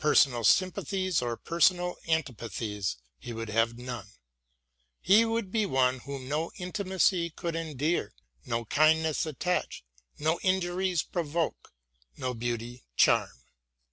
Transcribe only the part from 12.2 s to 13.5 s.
beauty charm.